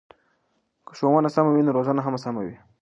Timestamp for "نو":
1.65-1.71